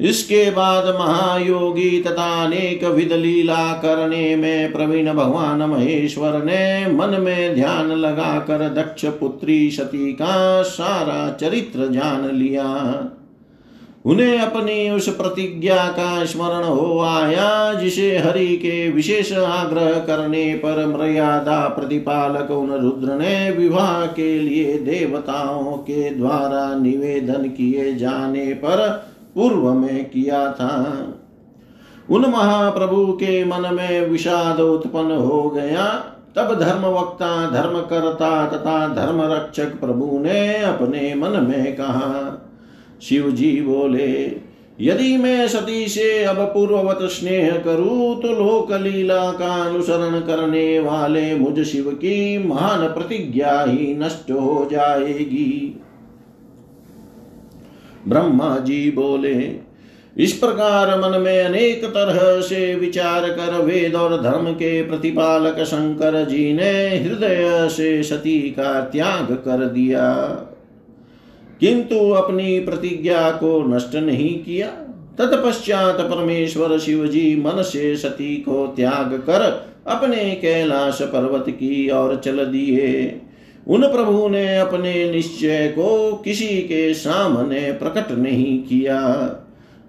इसके 0.03 0.49
बाद 0.51 0.87
महायोगी 0.95 2.01
तथा 2.03 2.25
अनेक 2.43 2.83
विध 2.85 3.11
लीला 3.13 3.71
करने 3.73 4.35
में 4.35 4.71
प्रवीण 4.73 5.11
भगवान 5.13 5.63
महेश्वर 5.63 6.43
ने 6.43 6.87
मन 6.87 7.19
में 7.21 7.55
ध्यान 7.55 7.91
लगाकर 7.91 8.67
दक्ष 8.73 9.05
पुत्री 9.19 9.69
सती 9.71 10.11
का 10.13 10.61
सारा 10.61 11.31
चरित्र 11.41 11.87
जान 11.91 12.29
लिया। 12.35 12.63
उन्हें 14.05 14.39
अपनी 14.39 14.89
उस 14.89 15.07
प्रतिज्ञा 15.09 15.75
का 15.89 16.25
स्मरण 16.25 16.63
हो 16.63 16.99
आया, 16.99 17.73
जिसे 17.73 18.17
हरि 18.17 18.47
के 18.57 18.89
विशेष 18.89 19.31
आग्रह 19.33 19.99
करने 19.99 20.53
पर 20.55 20.85
मर्यादा 20.87 21.59
प्रतिपालक 21.67 22.51
उन 22.51 22.71
रुद्र 22.73 23.13
ने 23.13 23.49
विवाह 23.51 24.05
के 24.07 24.37
लिए 24.39 24.77
देवताओं 24.79 25.77
के 25.77 26.09
द्वारा 26.09 26.67
निवेदन 26.75 27.47
किए 27.49 27.93
जाने 27.95 28.45
पर 28.55 29.12
पूर्व 29.35 29.71
में 29.73 30.05
किया 30.05 30.39
था 30.51 30.73
उन 32.09 32.25
महाप्रभु 32.27 33.05
के 33.13 33.43
मन 33.45 33.69
में 33.73 34.07
विषाद 34.07 34.59
उत्पन्न 34.59 35.17
हो 35.19 35.41
गया। 35.49 35.85
तब 36.35 36.53
धर्म 36.59 36.85
वक्ता 36.89 37.29
धर्म 37.51 37.79
करता 37.81 38.45
तथा 38.47 38.87
धर्म 38.95 39.21
रक्षक 39.31 39.79
प्रभु 39.79 40.19
ने 40.19 40.57
अपने 40.57 41.13
मन 41.15 41.39
में 41.49 41.75
कहा 41.75 42.09
शिव 43.01 43.29
जी 43.31 43.51
बोले, 43.61 44.11
यदि 44.79 45.15
मैं 45.17 45.47
सती 45.47 45.87
से 45.87 46.23
अब 46.23 46.37
पूर्ववत 46.45 46.99
स्नेह 47.09 47.57
करूँ 47.57 48.15
तो 48.21 48.33
लोक 48.35 48.71
लीला 48.73 49.31
का 49.31 49.53
अनुसरण 49.65 50.19
करने 50.19 50.79
वाले 50.79 51.35
मुझ 51.35 51.59
शिव 51.61 51.89
की 51.95 52.37
महान 52.47 52.87
प्रतिज्ञा 52.87 53.59
ही 53.61 53.93
नष्ट 53.95 54.31
हो 54.31 54.67
जाएगी। 54.71 55.81
ब्रह्मा 58.07 58.59
जी 58.59 58.91
बोले, 58.91 59.55
इस 60.17 60.33
प्रकार 60.33 60.99
मन 60.99 61.21
में 61.21 61.43
अनेक 61.43 61.85
तरह 61.85 62.41
से 62.41 62.75
विचार 62.75 63.29
कर 63.29 63.61
वेद 63.61 63.95
और 63.95 64.21
धर्म 64.21 64.53
के 64.53 64.83
प्रतिपालक 64.83 65.59
शंकर 65.59 66.25
जी 66.25 66.53
ने 66.53 66.97
हृदय 66.99 67.69
से 67.71 68.03
सती 68.03 68.39
का 68.39 68.81
त्याग 68.81 69.33
कर 69.33 69.65
दिया। 69.65 70.13
किंतु 71.59 72.09
अपनी 72.09 72.59
प्रतिज्ञा 72.59 73.31
को 73.31 73.75
नष्ट 73.75 73.95
नहीं 73.95 74.43
किया। 74.43 74.67
तत्पश्चात 75.17 76.01
परमेश्वर 76.01 76.79
शिव 76.79 77.07
जी 77.07 77.43
मन 77.45 77.61
से 77.61 77.95
सती 77.95 78.35
को 78.35 78.73
त्याग 78.75 79.13
कर 79.13 79.67
अपने 79.87 80.39
कैलाश 80.41 81.01
पर्वत 81.01 81.45
की 81.49 81.89
ओर 81.89 82.15
चल 82.15 82.45
दिए। 82.45 83.21
उन 83.67 83.81
प्रभु 83.81 84.29
ने 84.29 84.57
अपने 84.57 85.11
निश्चय 85.11 85.67
को 85.67 86.21
किसी 86.25 86.61
के 86.61 86.93
सामने 86.93 87.71
प्रकट 87.71 88.11
नहीं 88.11 88.63
किया। 88.63 88.99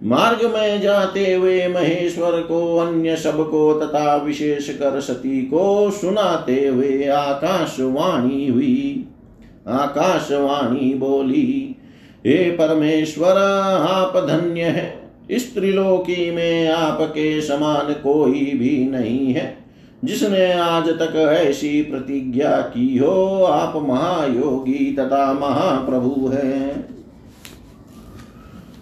मार्ग 0.02 0.54
में 0.54 0.80
जाते 0.80 1.34
हुए 1.34 1.68
महेश्वर 1.68 2.40
को, 2.40 2.76
अन्य 2.76 3.16
सबको 3.16 3.74
तथा 3.74 4.16
विशेष 4.16 4.70
कर 4.70 5.00
सती 5.00 5.42
को 5.42 5.90
सुनाते 5.90 6.68
हुए 6.68 7.06
आकाशवाणी 7.06 8.46
हुई। 8.46 9.04
आकाशवाणी 9.68 10.94
बोली, 10.94 11.76
हे 12.26 12.50
परमेश्वर, 12.50 13.36
आप 13.88 14.26
धन्य 14.28 14.62
है। 14.62 15.10
स्त्रीलोकी 15.32 16.30
में 16.30 16.68
आपके 16.68 17.40
समान 17.40 17.92
कोई 17.92 18.50
भी 18.54 18.88
नहीं 18.90 19.32
है। 19.32 19.63
जिसने 20.04 20.52
आज 20.52 20.88
तक 20.88 21.16
ऐसी 21.16 21.82
प्रतिज्ञा 21.82 22.60
की 22.60 22.98
हो, 22.98 23.44
आप 23.44 23.76
महायोगी 23.88 24.92
तथा 24.92 25.32
महाप्रभु 25.32 26.28
हैं। 26.28 26.94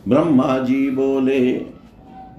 ब्रह्मा 0.08 0.58
जी 0.58 0.90
बोले, 0.90 1.60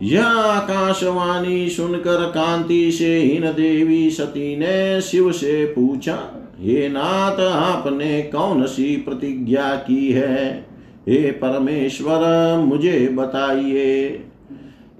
यह 0.01 0.25
आकाशवाणी 0.25 1.69
सुनकर 1.69 2.25
कांति 2.25 2.91
से 2.91 3.21
इन 3.21 3.43
देवी 3.51 4.09
सती 4.09 4.55
ने 4.55 5.01
शिव 5.01 5.31
से 5.31 5.65
पूछा, 5.65 6.19
हे 6.59 6.89
नाथ, 6.89 7.39
आपने 7.39 8.21
कौन 8.21 8.65
सी 8.65 8.97
प्रतिज्ञा 8.97 9.75
की 9.75 10.11
है? 10.11 10.65
हे 11.09 11.31
परमेश्वर, 11.31 12.57
मुझे 12.57 13.07
बताइए। 13.07 14.21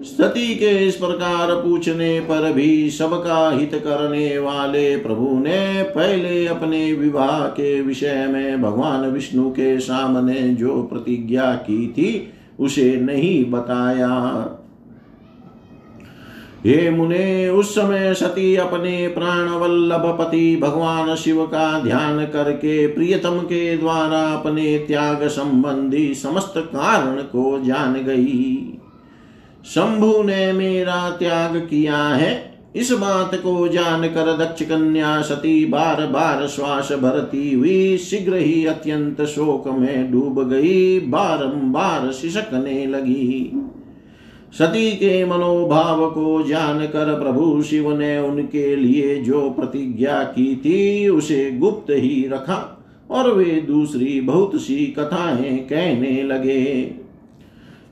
सती 0.04 0.56
के 0.56 0.88
इस 0.88 0.96
प्रकार 0.96 1.56
पूछने 1.56 2.20
पर 2.20 2.54
भी 2.54 2.90
सबका 2.90 3.50
हित 3.52 3.72
करने 3.74 4.38
वाले 4.38 4.98
प्रभु 4.98 5.40
ने 5.40 5.84
पहले 5.84 6.48
अपने 6.48 6.94
विवाह 6.94 7.48
के 7.48 7.82
विषय 7.82 8.28
में 8.28 8.62
भगवान 8.62 9.10
विष्णु 9.10 9.50
के 9.50 9.80
सामने 9.80 10.42
जो 10.42 10.84
प्रतिज्ञा 10.84 11.54
की 11.54 11.88
थी, 11.88 12.34
उसे 12.60 12.96
नहीं 12.96 13.52
बताया। 13.52 14.10
हे 16.66 16.90
मुने, 16.90 17.50
उस 17.50 17.76
समय 17.76 18.14
सती 18.14 18.56
अपने 18.56 19.08
प्राण 19.08 19.50
वल्लभ 19.50 20.18
पति 20.20 20.56
भगवान 20.56 21.16
शिव 21.16 21.46
का 21.46 21.80
ध्यान 21.80 22.26
करके 22.26 22.88
प्रियतम 22.88 23.40
के 23.40 23.78
द्वारा 23.78 24.22
अपने 24.34 24.78
त्याग 24.78 25.28
संबंधी 25.28 26.14
समस्त 26.14 26.54
कारण 26.58 27.16
को 27.16 27.60
जान 27.66 27.94
गई। 27.94 28.80
शंभु 29.66 30.24
ने 30.24 30.54
मेरा 30.54 31.10
त्याग 31.10 31.58
किया 31.58 31.98
है। 31.98 32.54
इस 32.76 32.92
बात 32.92 33.36
को 33.36 33.68
जानकर 33.68 34.38
दक्ष 34.38 34.64
कन्या 34.64 35.22
सती 35.22 35.66
बार 35.66 36.06
बार 36.06 36.48
श्वास 36.48 36.92
भरती 36.92 37.54
हुई 37.54 37.98
शीघ्र 37.98 38.36
ही 38.36 38.66
अत्यंत 38.66 39.22
शोक 39.22 39.68
में 39.68 40.12
डूब 40.12 40.50
गई, 40.50 41.00
बारंबार 41.00 42.12
सिसकने 42.12 42.88
लगी। 42.88 43.52
सती 44.54 44.92
के 44.92 45.26
मनोभाव 45.26 46.10
को 46.10 46.44
जानकर 46.48 47.20
प्रभु 47.24 47.64
शिव 47.64 47.98
ने 47.98 48.20
उनके 48.20 48.76
लिए 48.76 49.16
जो 49.16 49.50
प्रतिज्ञा 49.50 50.24
की 50.24 50.56
थी, 50.56 51.10
उसे 51.10 51.52
गुप्त 51.52 51.92
ही 51.92 52.28
रखा 52.28 52.86
और 53.12 53.34
वे 53.34 53.46
दूसरी 53.46 54.22
बहुत 54.22 54.52
सी 54.56 54.86
कथाएँ 55.00 55.58
कहने 55.58 56.24
लगे। 56.24 57.03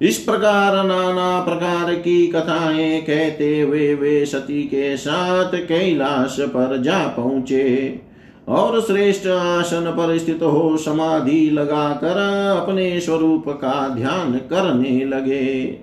इस 0.01 0.17
प्रकार 0.17 0.85
नाना 0.85 1.41
प्रकार 1.41 1.93
की 1.93 2.27
कथाएँ 2.27 3.01
कहते 3.01 3.61
हुए 3.61 3.93
वे 3.93 4.25
सती 4.25 4.63
के 4.63 4.97
साथ 4.97 5.51
कैलाश 5.55 6.37
पर 6.39 6.81
जा 6.81 7.07
पहुँचे 7.07 7.99
और 8.47 8.81
श्रेष्ठ 8.81 9.27
आसन 9.27 9.91
पर 9.97 10.17
स्थित 10.17 10.43
हो 10.43 10.77
समाधि 10.77 11.49
लगाकर 11.49 12.17
अपने 12.61 12.99
स्वरूप 12.99 13.49
का 13.49 13.89
ध्यान 13.89 14.33
करने 14.33 15.05
लगे। 15.05 15.77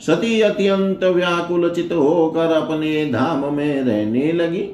सती 0.00 0.40
अत्यंत 0.40 1.04
व्याकुल 1.04 1.70
चित 1.70 1.92
होकर 1.92 2.52
अपने 2.52 3.06
धाम 3.06 3.54
में 3.54 3.82
रहने 3.82 4.32
लगी। 4.32 4.68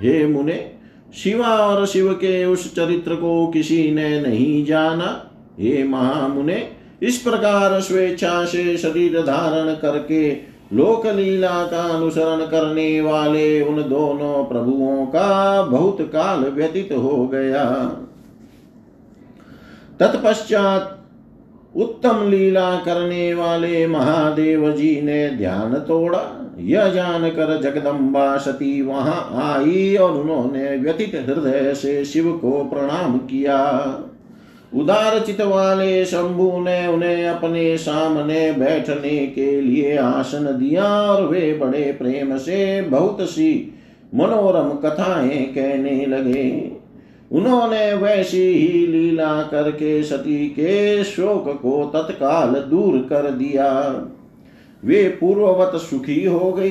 हे 0.00 0.26
मुने, 0.26 0.70
शिवा 1.14 1.48
और 1.48 1.86
शिव 1.86 2.12
के 2.12 2.44
उस 2.44 2.74
चरित्र 2.74 3.14
को 3.14 3.46
किसी 3.46 3.90
ने 3.90 4.20
नहीं 4.20 4.64
जाना। 4.64 5.30
हे 5.60 5.84
महामुने 5.84 6.83
इस 7.02 7.18
प्रकार 7.18 7.80
स्वेच्छा 7.80 8.44
से 8.44 8.76
शरीर 8.76 9.20
धारण 9.22 9.74
करके 9.74 10.32
लोक 10.72 11.06
लीला 11.06 11.64
का 11.66 11.82
अनुसरण 11.82 12.46
करने 12.46 13.00
वाले 13.00 13.62
उन 13.62 13.82
दोनों 13.82 14.44
प्रभुओं 14.44 15.06
का 15.06 15.62
बहुत 15.62 16.02
काल 16.02 16.40
व्यतीत 16.40 16.92
हो 16.92 17.28
गया। 17.28 17.64
तत्पश्चात 20.00 20.90
उत्तम 21.76 22.28
लीला 22.30 22.76
करने 22.76 23.34
वाले 23.34 23.86
महादेव 23.86 24.72
जी 24.72 25.00
ने 25.02 25.30
ध्यान 25.30 25.74
तोड़ा। 25.74 26.54
यह 26.58 26.88
जानकर 26.88 27.60
जगदम्बा 27.60 28.36
सती 28.36 28.82
वहाँ 28.82 29.52
आई 29.54 29.96
और 29.96 30.10
उन्होंने 30.10 30.76
व्यतीत 30.76 31.14
हृदय 31.14 31.74
से 31.74 32.04
शिव 32.04 32.32
को 32.32 32.64
प्रणाम 32.64 33.18
किया। 33.18 33.58
उदार 34.74 35.20
चित 35.20 35.40
वाले 35.40 36.04
शंभु 36.04 36.60
ने 36.60 36.86
उन्हें 36.86 37.26
अपने 37.26 37.76
सामने 37.78 38.52
बैठने 38.52 39.26
के 39.26 39.60
लिए 39.60 39.96
आसन 39.96 40.44
दिया 40.44 40.84
और 40.84 41.26
वे 41.26 41.54
बड़े 41.54 41.92
प्रेम 41.92 42.36
से 42.36 42.82
बहुत 42.82 43.20
सी 43.20 43.74
मनोरम 44.14 44.88
कथाएँ 44.88 45.44
कहने 45.44 46.06
लगे। 46.06 46.70
उन्होंने 47.32 47.94
वैसी 47.94 48.42
ही 48.42 48.86
लीला 48.86 49.42
करके 49.42 50.02
सती 50.02 50.48
के 50.48 51.04
शोक 51.04 51.60
को 51.62 51.90
तत्काल 51.94 52.50
दूर 52.50 52.98
कर 52.98 53.30
दिया। 53.30 53.70
वे 54.84 55.08
पूर्ववत 55.20 55.80
सुखी 55.80 56.24
हो 56.24 56.52
गई, 56.52 56.70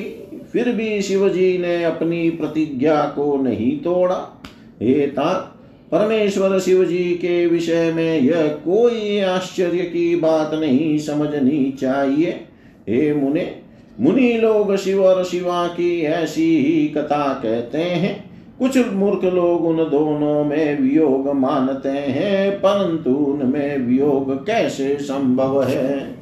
फिर 0.52 0.72
भी 0.72 1.02
शिवजी 1.02 1.58
ने 1.58 1.84
अपनी 1.84 2.30
प्रतिज्ञा 2.30 3.00
को 3.00 3.42
नहीं 3.42 3.78
तोड़ा। 3.78 4.42
हे 4.82 5.06
ता 5.06 5.53
परमेश्वर 5.94 6.58
शिव 6.58 6.84
जी 6.84 7.04
के 7.04 7.46
विषय 7.46 7.92
में 7.92 8.20
यह 8.20 8.48
कोई 8.48 9.20
आश्चर्य 9.20 9.78
की 9.78 10.16
बात 10.16 10.54
नहीं 10.54 10.98
समझनी 10.98 11.76
चाहिए। 11.80 12.30
हे 12.88 13.14
मुने, 13.14 13.56
मुनि 14.00 14.32
लोग 14.32 14.76
शिव 14.76 15.04
और 15.04 15.24
शिवा 15.24 15.66
की 15.66 16.00
ऐसी 16.00 16.56
ही 16.56 16.88
कथा 16.88 17.40
कहते 17.42 17.78
हैं। 17.78 18.30
कुछ 18.58 18.78
मूर्ख 18.92 19.24
लोग 19.24 19.64
उन 19.64 19.76
दोनों 19.76 20.44
में 20.44 20.80
वियोग 20.80 21.28
मानते 21.28 21.88
हैं, 21.88 22.52
परंतु 22.52 23.10
उनमें 23.10 23.78
वियोग 23.78 24.46
कैसे 24.46 24.96
संभव 24.96 25.62
है? 25.62 26.14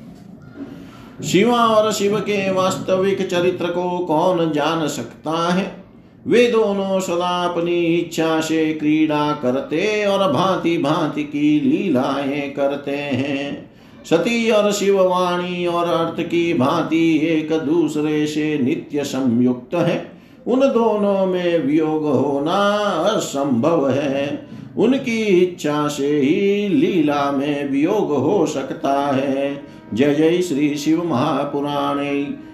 शिवा 1.25 1.67
और 1.67 1.93
शिव 1.93 2.21
के 2.21 2.51
वास्तविक 2.51 3.29
चरित्र 3.29 3.67
को 3.67 3.99
कौन 3.99 4.53
जान 4.53 4.89
सकता 4.89 5.53
है? 5.53 5.82
वे 6.27 6.47
दोनों 6.47 7.01
सदा 7.01 7.45
अपनी 7.45 7.85
इच्छा 7.85 8.41
से 8.41 8.75
क्रीड़ा 8.75 9.33
करते 9.33 10.05
और 10.05 10.33
भांति 10.33 10.79
भांति 10.79 11.23
की 11.23 11.61
लीलाएँ 11.61 12.51
करते 12.51 12.97
हैं। 12.97 13.71
सती 14.05 14.51
और 14.51 14.73
शिववाणी 14.73 15.67
और 15.67 15.89
अर्थ 15.89 16.27
की 16.27 16.55
भांति 16.55 17.21
एक 17.27 17.53
दूसरे 17.53 18.27
से 18.27 18.59
नित्य 18.59 19.05
संयुक्त 19.05 19.75
है। 19.75 20.13
उन 20.47 20.61
दोनों 20.61 21.27
में 21.27 21.59
वियोग 21.59 22.05
होना 22.05 22.69
असंभव 23.17 23.91
है। 23.91 24.47
उनकी 24.77 25.23
इच्छा 25.23 25.89
से 25.89 26.21
ही 26.21 26.69
लीला 26.69 27.33
में 27.33 27.71
वियोग 27.71 28.13
हो 28.13 28.47
सकता 28.47 29.07
है। 29.07 29.63
जय 29.95 30.15
जय 30.15 30.43
श्री 30.43 30.77
शिव 30.77 31.05
महापुराणे। 31.05 32.52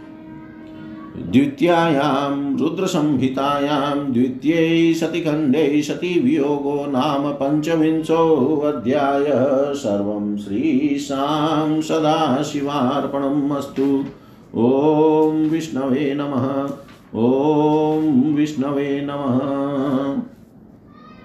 द्वितीयायां 1.27 2.59
रुद्रसंहितायां 2.59 4.13
द्वितीये 4.13 4.95
सतिखण्डे 4.95 5.83
सतिवियोगो 5.83 6.87
नाम 6.89 7.33
पञ्चविंशोऽध्याय 7.33 9.25
सर्वं 9.75 10.37
श्रीशां 10.37 11.83
सदाशिवार्पणम् 11.83 13.53
अस्तु 13.53 14.05
ॐ 14.57 15.49
विष्णवे 15.49 16.15
नमः। 16.15 16.47
ॐ 17.21 18.35
विष्णवे 18.35 19.01
नमः। 19.05 20.38